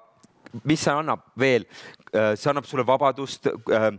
[0.63, 1.67] mis see annab veel?
[2.15, 3.91] Äh, see annab sulle vabadust äh,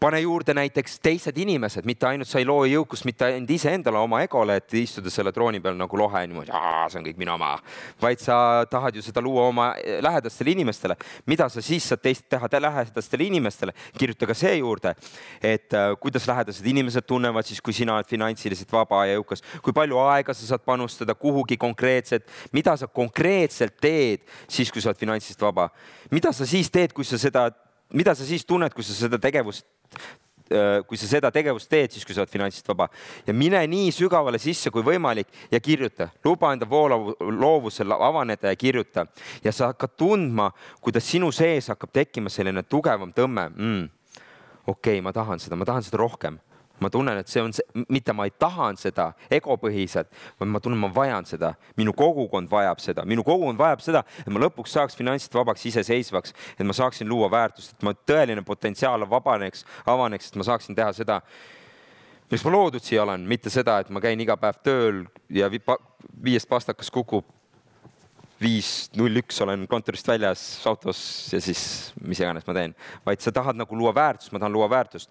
[0.00, 4.20] pane juurde näiteks teised inimesed, mitte ainult sa ei loo jõukust mitte ainult iseendale, oma
[4.24, 6.52] egole, et istuda selle trooni peal nagu lohe niimoodi,
[6.92, 7.54] see on kõik minu oma,
[8.02, 8.36] vaid sa
[8.70, 9.70] tahad ju seda luua oma
[10.04, 10.96] lähedastele inimestele.
[11.26, 14.94] mida sa siis saad teist teha lähedastele inimestele, kirjuta ka see juurde,
[15.42, 19.72] et äh, kuidas lähedased inimesed tunnevad siis, kui sina oled finantsiliselt vaba ja jõukas, kui
[19.72, 25.00] palju aega sa saad panustada kuhugi konkreetselt, mida sa konkreetselt teed siis, kui sa oled
[25.00, 25.68] finantsiliselt vaba,
[26.10, 27.50] mida sa siis teed, kui sa seda
[27.94, 29.66] mida sa siis tunned, kui sa seda tegevust
[30.86, 32.88] kui sa seda tegevust teed, siis kui sa oled finantsist vaba.
[33.26, 38.60] Ja mine nii sügavale sisse kui võimalik ja kirjuta, luba enda voolavu, loovusel avaneda ja
[38.60, 39.06] kirjuta.
[39.44, 40.50] Ja sa hakkad tundma,
[40.84, 43.48] kuidas sinu sees hakkab tekkima selline tugevam tõmme.
[43.56, 43.88] Mm..
[44.66, 46.38] okei okay,, ma tahan seda, ma tahan seda rohkem
[46.80, 50.10] ma tunnen, et see on see, mitte ma ei tahan seda egopõhiselt,
[50.40, 54.32] vaid ma tunnen, ma vajan seda, minu kogukond vajab seda, minu kogukond vajab seda, et
[54.32, 59.06] ma lõpuks saaks finantsiliselt vabaks, iseseisvaks, et ma saaksin luua väärtust, et ma tõeline potentsiaal
[59.10, 61.20] vabaneks, avaneks, et ma saaksin teha seda,
[62.30, 66.50] miks ma loodud siia olen, mitte seda, et ma käin iga päev tööl ja viiest
[66.50, 67.28] pastakas kukub
[68.44, 71.00] viis null üks olen kontorist väljas autos
[71.32, 71.62] ja siis
[72.04, 72.74] mis iganes ma teen,
[73.06, 75.10] vaid sa tahad nagu luua väärtust, ma tahan luua väärtust.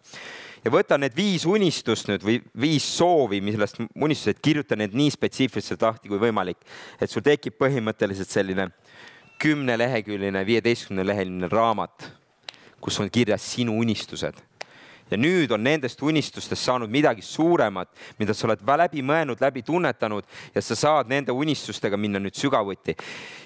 [0.63, 5.83] ja võta need viis unistust nüüd või viis soovi, millest unistused, kirjuta need nii spetsiifiliselt
[5.83, 6.61] lahti kui võimalik,
[7.01, 8.69] et sul tekib põhimõtteliselt selline
[9.43, 12.11] kümneleheküljeline, viieteistkümneleheline raamat,
[12.83, 14.39] kus on kirjas sinu unistused
[15.13, 20.25] ja nüüd on nendest unistustest saanud midagi suuremat, mida sa oled läbi mõelnud, läbi tunnetanud
[20.55, 22.95] ja sa saad nende unistustega minna nüüd sügavuti.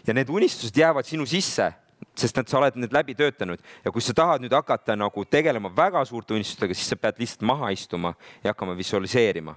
[0.08, 1.74] ja need unistused jäävad sinu sisse
[2.18, 3.62] sest et sa oled need läbi töötanud.
[3.86, 7.46] Ja kui sa tahad nüüd hakata nagu tegelema väga suurte unistustega, siis sa pead lihtsalt
[7.46, 9.56] maha istuma ja hakkama visualiseerima.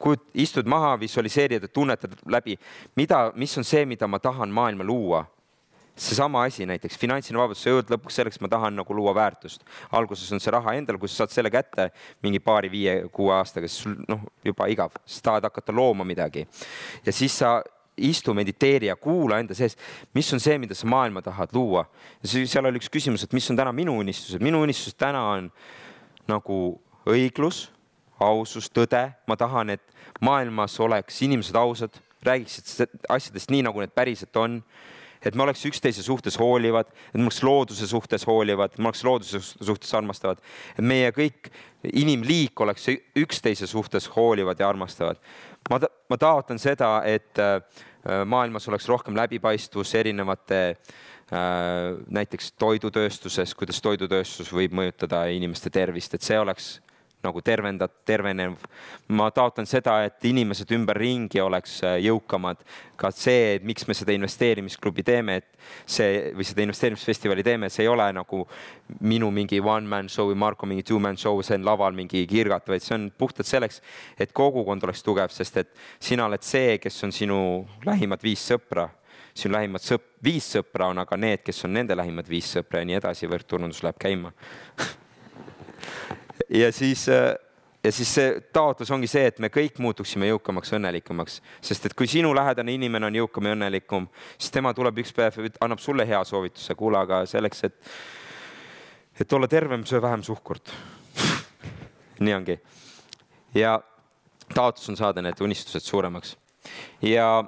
[0.00, 2.56] Kujut-, istud maha, visualiseerid ja tunnetad läbi,
[2.96, 5.26] mida, mis on see, mida ma tahan maailma luua
[6.00, 9.64] seesama asi näiteks, finantsiline vabadus, sa jõuad lõpuks selleks, ma tahan nagu luua väärtust.
[9.92, 11.90] alguses on see raha endal, kui sa saad selle kätte
[12.24, 16.46] mingi paari-viie-kuue aastaga, siis sul noh, juba igav, sa tahad hakata looma midagi.
[17.06, 17.60] ja siis sa
[18.00, 19.76] istu, mediteeri ja kuula enda sees,
[20.14, 21.84] mis on see, mida sa maailma tahad luua.
[22.24, 25.50] seal oli üks küsimus, et mis on täna minu unistused, minu unistused täna on
[26.30, 26.60] nagu
[27.08, 27.68] õiglus,
[28.20, 29.82] ausus, tõde, ma tahan, et
[30.20, 34.60] maailmas oleks inimesed ausad, räägiksid asjadest nii, nagu need päriselt on
[35.24, 39.40] et me oleks üksteise suhtes hoolivad, et me oleks looduse suhtes hoolivad, me oleks looduse
[39.42, 40.40] suhtes armastavad,
[40.76, 41.50] et meie kõik
[41.92, 45.20] inimliik oleks üksteise suhtes hoolivad ja armastavad.
[45.70, 47.60] ma, ma taotlen seda, et äh,
[48.24, 56.24] maailmas oleks rohkem läbipaistvus erinevate äh, näiteks toidutööstuses, kuidas toidutööstus võib mõjutada inimeste tervist, et
[56.24, 56.78] see oleks
[57.22, 58.54] nagu tervendad, tervenev.
[59.08, 62.62] ma taotlen seda, et inimesed ümberringi oleks äh, jõukamad.
[63.00, 67.86] ka see, et miks me seda investeerimisklubi teeme, et see või seda investeerimisfestivali teeme, see
[67.86, 68.42] ei ole nagu
[69.00, 72.26] minu mingi one man show või Marko mingi two man show, see on laval mingi
[72.28, 73.80] kirgat, vaid see on puhtalt selleks,
[74.20, 77.40] et kogukond oleks tugev, sest et sina oled see, kes on sinu
[77.88, 78.90] lähimad viis sõpra
[79.34, 82.88] sinu lähimad sõp-, viis sõpra on aga need, kes on nende lähimad viis sõpra ja
[82.88, 84.32] nii edasi, võrkturundus läheb käima
[86.54, 87.34] ja siis, äh,
[87.84, 92.08] ja siis see taotlus ongi see, et me kõik muutuksime jõukamaks, õnnelikumaks, sest et kui
[92.10, 96.22] sinu lähedane inimene on jõukam ja õnnelikum, siis tema tuleb üks päev, annab sulle hea
[96.26, 97.92] soovituse, kuule, aga selleks, et,
[99.20, 100.72] et olla tervem, söö vähem suhkurt
[102.24, 102.58] nii ongi.
[103.54, 103.78] ja
[104.54, 106.36] taotlus on saada need unistused suuremaks.
[107.02, 107.44] ja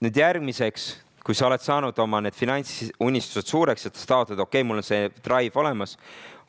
[0.00, 0.88] nüüd järgmiseks,
[1.24, 4.86] kui sa oled saanud oma need finantsunistused suureks, et sa taotled, okei okay,, mul on
[4.86, 5.98] see drive olemas,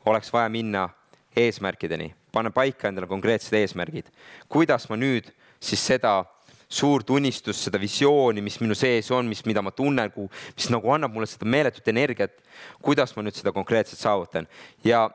[0.08, 0.88] oleks vaja minna
[1.36, 4.10] eesmärkideni, pane paika endale konkreetsed eesmärgid.
[4.48, 6.24] kuidas ma nüüd siis seda
[6.70, 10.12] suurt unistust, seda visiooni, mis minu sees on, mis, mida ma tunnen,
[10.56, 12.36] mis nagu annab mulle seda meeletut energiat,
[12.82, 14.46] kuidas ma nüüd seda konkreetselt saavutan?
[14.86, 15.08] Ja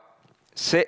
[0.56, 0.84] see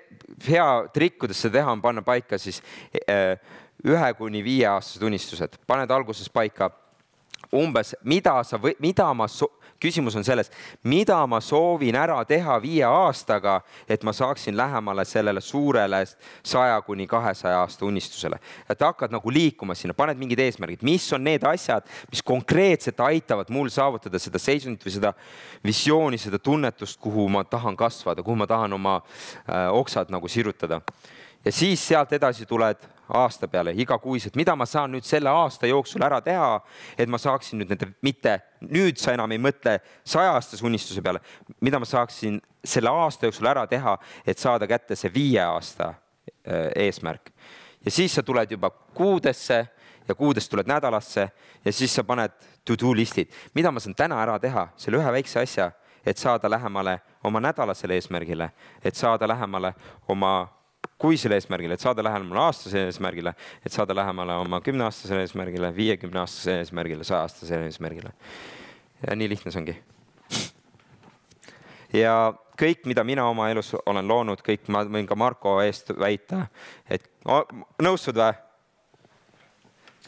[0.48, 2.60] hea trikk, kuidas seda teha, on panna paika siis
[3.08, 3.38] äh,
[3.84, 6.70] ühe kuni viieaastased unistused, paned alguses paika
[7.54, 9.48] umbes, mida sa või mida ma so
[9.80, 10.50] küsimus on selles,
[10.82, 16.02] mida ma soovin ära teha viie aastaga, et ma saaksin lähemale sellele suurele
[16.42, 18.38] saja kuni kahesaja aasta unistusele.
[18.68, 23.50] et hakkad nagu liikuma sinna, paned mingid eesmärgid, mis on need asjad, mis konkreetselt aitavad
[23.50, 25.14] mul saavutada seda seisundit või seda
[25.64, 30.80] visiooni, seda tunnetust, kuhu ma tahan kasvada, kuhu ma tahan oma äh, oksad nagu sirutada.
[31.44, 36.02] ja siis sealt edasi tuled aasta peale igakuiselt, mida ma saan nüüd selle aasta jooksul
[36.04, 36.58] ära teha,
[36.98, 41.22] et ma saaksin nüüd nende, mitte nüüd sa enam ei mõtle saja-aastase unistuse peale,
[41.64, 46.68] mida ma saaksin selle aasta jooksul ära teha, et saada kätte see viie aasta äh,
[46.86, 47.32] eesmärk.
[47.84, 49.66] ja siis sa tuled juba kuudesse
[50.08, 51.30] ja kuudest tuled nädalasse
[51.64, 52.32] ja siis sa paned
[52.64, 55.70] to-do listid, mida ma saan täna ära teha, selle ühe väikse asja,
[56.06, 58.50] et saada lähemale oma nädalasele eesmärgile,
[58.84, 59.74] et saada lähemale
[60.08, 60.48] oma
[60.98, 63.34] kuisele eesmärgile, et saada lähemale aastasele eesmärgile,
[63.66, 68.12] et saada lähemale oma kümneaastasele eesmärgile, viiekümne aastasele eesmärgile, saja aastasele eesmärgile.
[69.06, 69.76] ja nii lihtne see ongi.
[71.92, 72.14] ja
[72.58, 76.46] kõik, mida mina oma elus olen loonud, kõik, ma võin ka Marko eest väita,
[76.90, 77.06] et
[77.82, 78.32] nõustud või?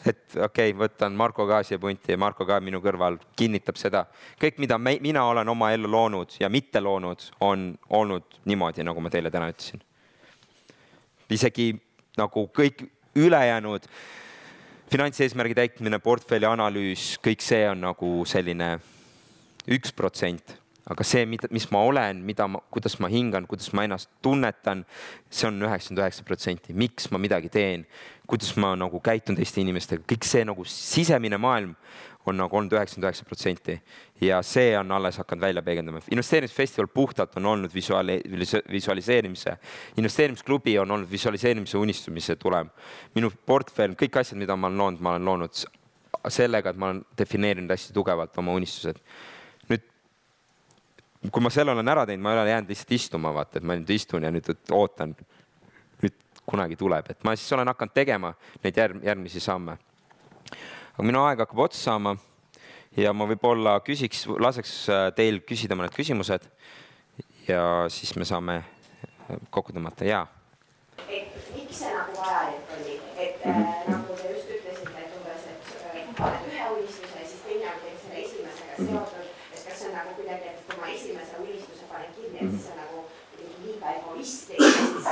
[0.05, 4.03] et okei okay,, võtan Marko ka siia punti ja Marko ka minu kõrval kinnitab seda.
[4.41, 8.99] kõik, mida me, mina olen oma ellu loonud ja mitte loonud, on olnud niimoodi, nagu
[8.99, 9.85] ma teile täna ütlesin
[11.35, 11.73] isegi
[12.19, 13.85] nagu kõik ülejäänud
[14.91, 18.73] finantseesmärgi täitmine, portfelli analüüs, kõik see on nagu selline
[19.71, 20.57] üks protsent,
[20.91, 24.83] aga see, mida, mis ma olen, mida ma, kuidas ma hingan, kuidas ma ennast tunnetan,
[25.31, 27.85] see on üheksakümmend üheksa protsenti, miks ma midagi teen,
[28.27, 31.75] kuidas ma nagu käitun teiste inimestega, kõik see nagu sisemine maailm
[32.25, 33.75] on nagu olnud üheksakümmend üheksa protsenti
[34.21, 36.01] ja see on alles hakanud välja peegeldama.
[36.11, 38.21] investeerimisfestival puhtalt on olnud visuaali-,
[38.71, 39.57] visualiseerimise,
[39.97, 42.69] investeerimisklubi on olnud visualiseerimise unistumise tulem.
[43.15, 45.63] minu portfell, kõik asjad, mida ma olen loonud, ma olen loonud
[46.29, 49.01] sellega, et ma olen defineerinud hästi tugevalt oma unistused.
[51.31, 53.75] kui ma selle olen ära teinud, ma ei ole jäänud lihtsalt istuma, vaata, et ma
[53.77, 55.13] nüüd istun ja nüüd ootan,
[56.01, 59.77] nüüd kunagi tuleb, et ma siis olen hakanud tegema neid järg, järgmisi samme
[60.93, 62.15] aga minu aeg hakkab otsa saama
[62.97, 66.47] ja ma võib-olla küsiks, laseks äh, teil küsida mõned küsimused
[67.47, 70.25] ja siis me saame äh, kokku tõmmata, jaa.
[71.07, 73.91] et miks see nagu vajalik oli, et mm -hmm.
[73.95, 77.97] nagu te just ütlesite, et umbes, et paned ühe unistuse ja siis teine on teil
[78.03, 79.55] selle esimesega seotud mm, -hmm.
[79.55, 81.31] et kas see on nagu kuidagi, et oma esimese
[82.41, 83.03] et siis on nagu
[83.63, 85.05] liiga egoistlik ja siis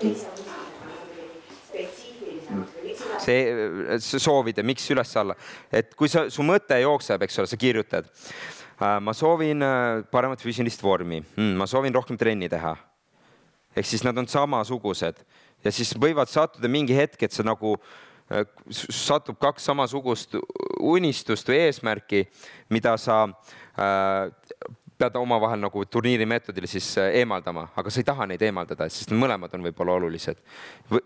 [0.00, 1.24] teise unistused on kuidagi
[1.68, 5.36] spetsiifilisemad või miks seda see, see soovida, miks üles-alla,
[5.72, 8.10] et kui sa, su mõte jookseb, eks ole, sa kirjutad.
[9.00, 12.74] ma soovin äh, paremat füüsilist vormi mm,, ma soovin rohkem trenni teha.
[13.76, 15.20] ehk siis nad on samasugused
[15.64, 17.76] ja siis võivad sattuda mingi hetk, et sa nagu
[18.30, 20.36] äh, satub kaks samasugust
[20.80, 22.26] unistust või eesmärki,
[22.68, 23.24] mida sa
[23.78, 24.32] äh,
[24.98, 29.10] pead omavahel nagu turniiri meetodil siis äh, eemaldama, aga sa ei taha neid eemaldada, sest
[29.14, 30.38] mõlemad on võib-olla olulised.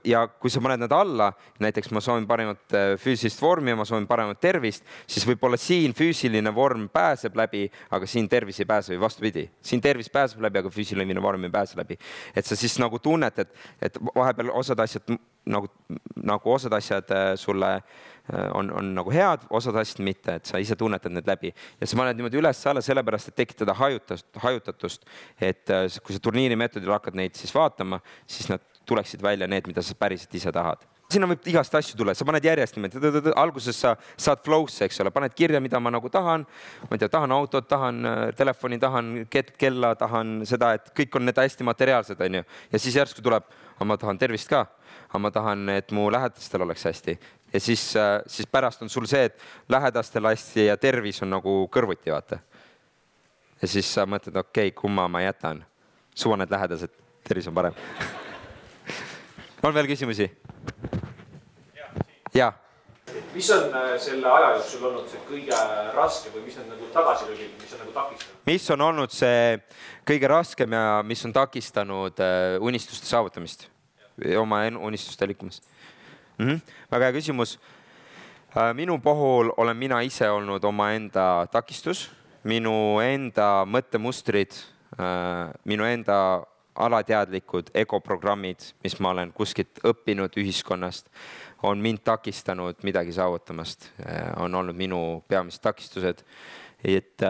[0.04, 1.30] ja kui sa paned nad alla,
[1.64, 5.96] näiteks ma soovin paremat äh, füüsilist vormi ja ma soovin paremat tervist, siis võib-olla siin
[5.96, 10.60] füüsiline vorm pääseb läbi, aga siin tervis ei pääse või vastupidi, siin tervis pääseb läbi,
[10.60, 11.98] aga füüsiline vorm ei pääse läbi.
[12.36, 15.16] et sa siis nagu tunned, et, et vahepeal osad asjad
[15.48, 15.72] nagu,
[16.16, 18.17] nagu osad asjad äh, sulle Äh,
[18.54, 21.98] on, on nagu head, osad asjad mitte, et sa ise tunnetad need läbi ja sa
[22.00, 25.08] paned niimoodi üles-alla sellepärast, et tekitada hajutust, hajutatust.
[25.40, 29.68] et äh, kui sa turniiri meetodil hakkad neid siis vaatama, siis nad tuleksid välja need,
[29.68, 33.78] mida sa päriselt ise tahad sinna võib igast asju tulla, sa paned järjest niimoodi, alguses
[33.80, 36.44] sa saad flow'sse, eks ole, paned kirja, mida ma nagu tahan.
[36.82, 41.24] ma ei tea, tahan autot, tahan äh, telefoni, tahan kella, tahan seda, et kõik on
[41.24, 42.44] need hästi materiaalsed, onju.
[42.44, 43.48] ja siis järsku tuleb,
[43.80, 44.66] ma tahan tervist ka
[45.08, 47.16] aga ma tahan, et mu lähedastel oleks hästi
[47.52, 51.58] ja siis, äh, siis pärast on sul see, et lähedastel hästi ja tervis on nagu
[51.72, 52.38] kõrvuti, vaata.
[53.62, 55.64] ja siis sa mõtled, okei okay,, kumma ma jätan.
[56.14, 56.94] suva need lähedased,
[57.28, 57.74] tervis on parem
[59.62, 60.30] on veel küsimusi?
[62.34, 62.52] jaa
[63.34, 65.58] mis on äh, selle aja jooksul olnud see kõige
[65.94, 68.38] raskem või mis on nagu tagasilöögid, mis on nagu takistanud?
[68.50, 69.58] mis on olnud see
[70.08, 73.68] kõige raskem ja mis on takistanud äh, unistuste saavutamist?
[74.38, 75.62] oma unistuste liikumist
[76.38, 76.46] mm?
[76.46, 76.60] -hmm.
[76.90, 77.58] väga hea küsimus.
[78.56, 82.10] Äh, minu puhul olen mina ise olnud omaenda takistus,
[82.44, 84.54] minu enda mõttemustrid,
[84.98, 91.10] äh, minu enda alateadlikud egoprogrammid, mis ma olen kuskilt õppinud ühiskonnast,
[91.62, 96.24] on mind takistanud midagi saavutamast, äh, on olnud minu peamised takistused.
[96.84, 97.22] et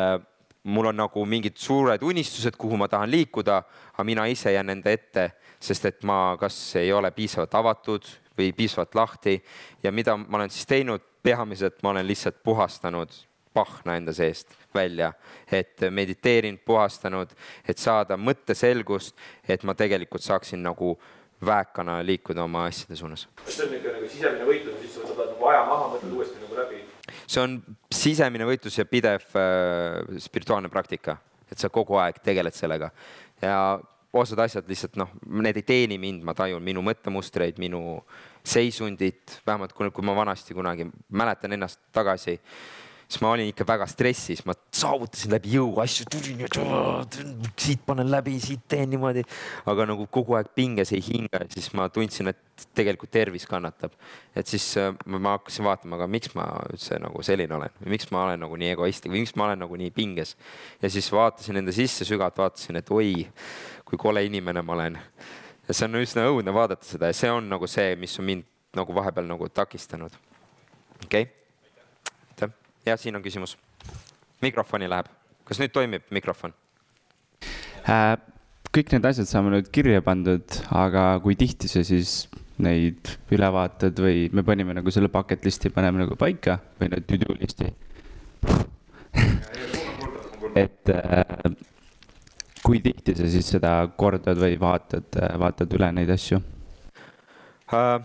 [0.62, 4.90] mul on nagu mingid suured unistused, kuhu ma tahan liikuda, aga mina ise jään enda
[4.90, 8.04] ette, sest et ma kas ei ole piisavalt avatud
[8.38, 9.38] või piisavalt lahti
[9.82, 13.12] ja mida ma olen siis teinud, peamiselt ma olen lihtsalt puhastanud
[13.54, 15.12] pahna enda seest välja,
[15.52, 17.32] et mediteerinud, puhastanud,
[17.68, 19.16] et saada mõtteselgust,
[19.48, 20.94] et ma tegelikult saaksin nagu
[21.44, 23.28] väekana liikuda oma asjade suunas.
[23.44, 26.42] kas see on niisugune nagu sisemine võitlus, siis sa võtad nagu aja maha, mõtled uuesti
[26.42, 26.82] nagu läbi?
[27.26, 27.60] see on
[27.94, 31.16] sisemine võitlus ja pidev äh, spirituaalne praktika,
[31.50, 32.90] et sa kogu aeg tegeled sellega
[33.42, 33.60] ja
[34.12, 38.00] osad asjad lihtsalt noh, need ei teeni mind, ma tajun minu mõttemustreid, minu
[38.46, 42.38] seisundit, vähemalt kui, kui ma vanasti kunagi mäletan ennast tagasi,
[43.08, 46.06] siis ma olin ikka väga stressis, ma saavutasin läbi jõu asju,
[47.56, 49.24] siit panen läbi, siit teen niimoodi,
[49.68, 53.92] aga nagu kogu aeg pinges ei hinga, siis ma tundsin, et tegelikult tervis kannatab.
[54.36, 58.24] et siis äh, ma hakkasin vaatama, aga miks ma üldse nagu selline olen miks ma
[58.26, 60.36] olen nagu nii egoistlik või miks ma olen nagu nii pinges.
[60.82, 63.26] ja siis vaatasin enda sisse sügavalt, vaatasin, et oi,
[63.88, 64.98] kui kole inimene ma olen.
[65.68, 68.44] ja see on üsna õudne vaadata seda ja see on nagu see, mis on mind
[68.76, 70.12] nagu vahepeal nagu takistanud.
[71.04, 71.34] okei okay.?
[72.86, 73.56] jah, siin on küsimus.
[74.44, 75.08] mikrofoni läheb.
[75.44, 76.52] kas nüüd toimib mikrofon
[77.88, 78.16] äh,?
[78.68, 80.44] kõik need asjad saame nüüd kirja pandud,
[80.76, 82.10] aga kui tihti sa siis
[82.60, 87.04] neid üle vaatad või me panime nagu selle bucket list'i paneme nagu paika või nüüd
[87.08, 87.72] to do list'i
[90.62, 91.24] et äh,
[92.64, 96.40] kui tihti sa siis seda kordad või vaatad, vaatad üle neid asju
[97.72, 97.98] uh,?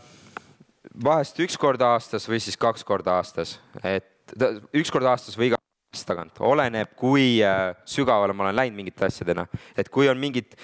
[1.03, 4.35] vahest üks kord aastas või siis kaks korda aastas, et
[4.77, 5.57] üks kord aastas või iga
[5.93, 9.45] aasta tagant, oleneb, kui äh, sügavale ma olen läinud mingite asjadena.
[9.77, 10.55] et kui on mingid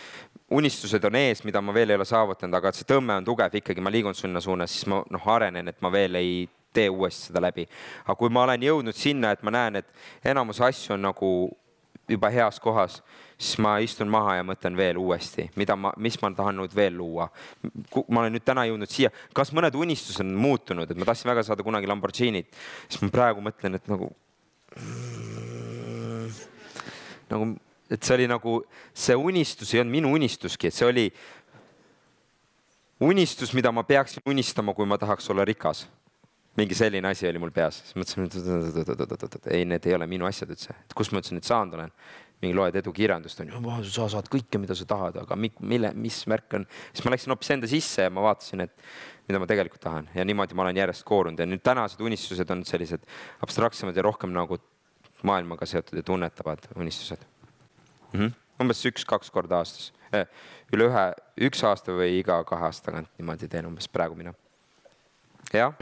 [0.52, 3.82] unistused on ees, mida ma veel ei ole saavutanud, aga see tõmme on tugev ikkagi,
[3.82, 7.42] ma liigun sinna suunas, siis ma noh, arenen, et ma veel ei tee uuesti seda
[7.42, 7.66] läbi.
[8.06, 11.32] aga kui ma olen jõudnud sinna, et ma näen, et enamus asju on nagu
[12.10, 13.00] juba heas kohas,
[13.38, 16.98] siis ma istun maha ja mõtlen veel uuesti, mida ma, mis ma tahan nüüd veel
[16.98, 17.30] luua.
[18.08, 21.44] ma olen nüüd täna jõudnud siia, kas mõned unistused on muutunud, et ma tahtsin väga
[21.48, 22.52] saada kunagi Lamborghinit,
[22.88, 24.12] siis ma praegu mõtlen, et nagu
[27.30, 27.52] nagu,
[27.90, 28.60] et see oli nagu,
[28.94, 31.08] see unistus ei olnud minu unistuski, et see oli
[33.00, 35.88] unistus, mida ma peaksin unistama, kui ma tahaks olla rikas
[36.58, 40.50] mingi selline asi oli mul peas, siis mõtlesin, et ei, need ei ole minu asjad
[40.56, 41.94] üldse, et kust ma üldse nüüd saanud olen.
[42.40, 43.60] mingi loed edukirjandust on ju,
[43.92, 47.52] sa saad kõike, mida sa tahad, aga mille, mis märk on, siis ma läksin hoopis
[47.52, 48.72] enda sisse ja ma vaatasin, et
[49.28, 52.64] mida ma tegelikult tahan ja niimoodi ma olen järjest koorunud ja nüüd tänased unistused on
[52.66, 53.04] sellised
[53.44, 54.58] abstraktsemad ja rohkem nagu
[55.28, 57.26] maailmaga seotud ja tunnetavad unistused
[58.14, 58.20] mm.
[58.20, 58.32] -hmm.
[58.64, 59.92] umbes üks-kaks korda aastas.
[60.74, 61.06] üle ühe,
[61.50, 64.34] üks aasta või iga kahe aasta tagant niimoodi teen umbes praegu mina.
[65.54, 65.76] jah,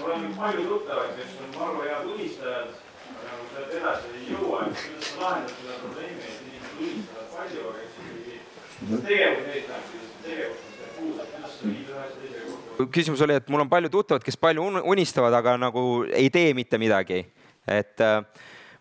[0.00, 2.72] mul on palju tuttavaid, kes on maru head unistajad,
[3.10, 7.28] aga nagu sealt edasi ei jõua, et kuidas sa lahendad seda probleemi, et inimesed unistavad
[7.36, 9.94] palju, aga siis ikkagi tegevuseesmärk,
[10.26, 12.88] tegevus on see puudub, kuidas sa viid ühe asja teisega kokku?
[12.98, 16.52] küsimus oli, et mul on palju tuttavad, kes palju un- unistavad, aga nagu ei tee
[16.54, 17.24] mitte midagi.
[17.66, 18.20] et äh,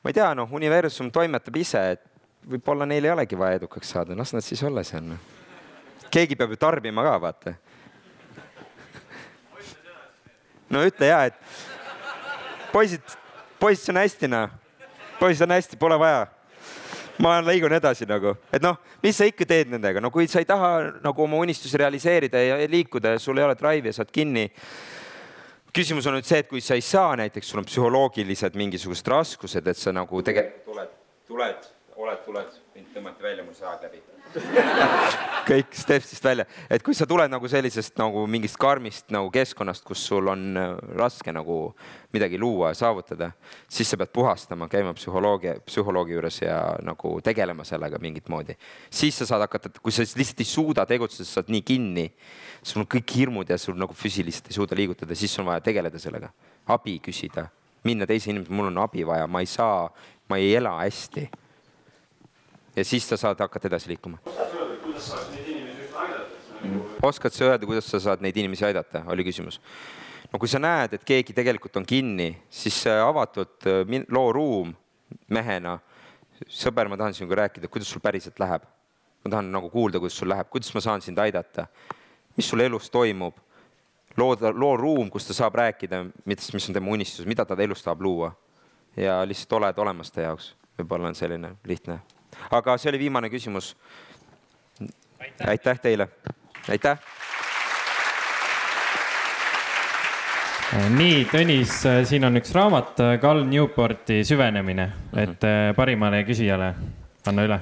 [0.03, 2.03] ma ei tea, noh, universum toimetab ise, et
[2.45, 5.03] võib-olla neil ei olegi vaja edukaks saada, las nad siis olla seal.
[5.03, 5.17] noh.
[6.11, 7.55] keegi peab ju tarbima ka, vaata.
[10.69, 11.37] No ütle ja, et
[12.73, 13.03] poisid,
[13.75, 14.49] see on hästi, noh.
[15.19, 16.25] poisid on hästi, pole vaja
[17.21, 20.47] ma liigun edasi nagu, et noh, mis sa ikka teed nendega, no kui sa ei
[20.49, 24.11] taha nagu oma unistusi realiseerida ja liikuda ja sul ei ole drive'i ja sa oled
[24.15, 24.49] kinni.
[25.75, 29.67] küsimus on nüüd see, et kui sa ei saa, näiteks sul on psühholoogilised mingisugused raskused,
[29.67, 30.91] et sa nagu tegelikult tuled,
[31.27, 34.14] tuled, oled, tuled, mind tõmmati välja, mul see aeg läbi
[35.49, 40.01] kõik Stepsist välja, et kui sa tuled nagu sellisest nagu mingist karmist nagu keskkonnast, kus
[40.09, 41.57] sul on äh, raske nagu
[42.15, 43.31] midagi luua ja saavutada,
[43.71, 48.57] siis sa pead puhastama, käima psühholoogi, psühholoogi juures ja nagu tegelema sellega mingit moodi.
[48.89, 52.09] siis sa saad hakata, kui sa lihtsalt ei suuda tegutseda, sa oled nii kinni,
[52.63, 56.01] sul on kõik hirmud ja sul nagu füüsiliselt ei suuda liigutada, siis on vaja tegeleda
[56.01, 56.31] sellega,
[56.73, 57.47] abi küsida,
[57.85, 59.89] minna teise inimese, mul on abi vaja, ma ei saa,
[60.29, 61.29] ma ei ela hästi
[62.75, 64.17] ja siis sa saad hakata edasi liikuma.
[67.03, 69.59] oskad sa öelda, kuidas sa saad neid inimesi aidata, oli küsimus.
[70.33, 74.73] no kui sa näed, et keegi tegelikult on kinni, siis avatud äh, loo ruum
[75.29, 75.79] mehena,
[76.47, 78.63] sõber, ma tahan sinuga rääkida, kuidas sul päriselt läheb.
[79.25, 81.67] ma tahan nagu kuulda, kuidas sul läheb, kuidas ma saan sind aidata,
[82.37, 83.37] mis sul elus toimub,
[84.17, 87.83] looda, loo ruum, kus ta saab rääkida, mis, mis on tema unistus, mida ta elus
[87.83, 88.35] tahab luua.
[88.97, 91.99] ja lihtsalt oled olemas ta jaoks, võib-olla on selline lihtne.
[92.51, 93.73] Aga see oli viimane küsimus
[95.47, 96.07] aitäh teile,
[96.69, 96.97] aitäh.
[100.97, 101.77] nii, Tõnis,
[102.09, 106.73] siin on üks raamat, Cal Newporti Süvenemine, et äh, parimale küsijale
[107.29, 107.59] anna üle.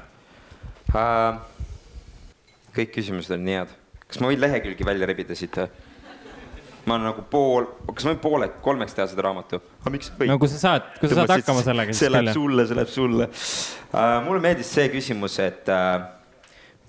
[0.93, 1.37] Uh,
[2.73, 3.75] kõik küsimused on nii head.
[4.07, 5.69] kas ma võin lehekülgi välja rebida siit või?
[6.85, 9.61] Ma olen nagu pool, kas ma võin poole, kolmeks teha seda raamatu?
[9.81, 12.67] aga miks ei no kui sa saad, kui sa saad hakkama sellega, see läheb sulle,
[12.67, 14.19] see läheb sulle uh,.
[14.25, 16.03] mulle meeldis see küsimus, et uh,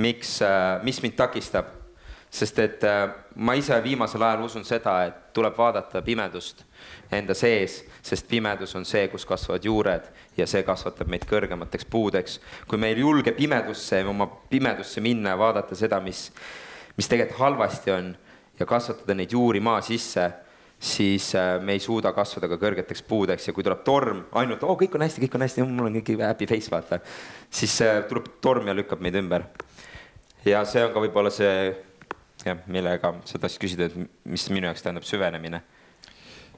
[0.03, 1.71] miks uh,, mis mind takistab,
[2.35, 6.65] sest et uh, ma ise viimasel ajal usun seda, et tuleb vaadata pimedust
[7.15, 12.41] enda sees, sest pimedus on see, kus kasvavad juured ja see kasvatab meid kõrgemateks puudeks.
[12.67, 16.27] kui me ei julge pimedusse, oma pimedusse minna ja vaadata seda, mis,
[16.99, 18.15] mis tegelikult halvasti on
[18.59, 20.31] ja kasvatada neid juuri maa sisse
[20.85, 24.75] siis äh, me ei suuda kasvada ka kõrgeteks puudeks ja kui tuleb torm, ainult oo
[24.75, 27.01] oh,, kõik on hästi, kõik on hästi, mul on kõik happy face, vaata,
[27.51, 29.47] siis äh, tuleb torm ja lükkab meid ümber.
[30.45, 31.55] ja see on ka võib-olla see
[32.45, 35.63] jah, millega sa tahtsid küsida, et mis minu jaoks tähendab süvenemine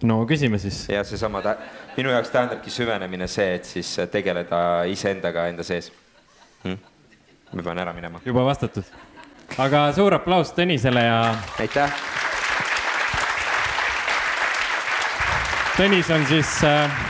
[0.03, 0.87] no küsime siis.
[0.91, 1.43] ja seesama
[1.97, 5.93] minu jaoks tähendabki süvenemine see, et siis tegeleda iseendaga enda sees
[6.65, 6.81] hm?.
[7.53, 8.25] ma pean ära minema.
[8.25, 8.91] juba vastatud.
[9.59, 11.19] Aga suur aplaus Tõnisele ja
[11.61, 11.93] aitäh.
[15.77, 17.03] Tõnis on siis äh,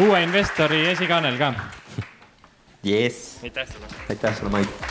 [0.00, 1.52] uue investori esikaanel ka.
[2.82, 3.86] jess, aitäh sulle.
[4.08, 4.86] aitäh sulle, Mait.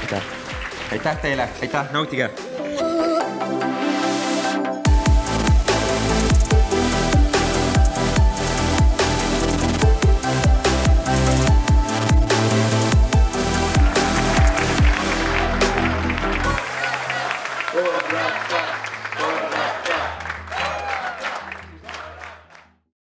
[0.00, 0.32] aitäh,
[0.92, 2.30] aitäh teile, aitäh, nautige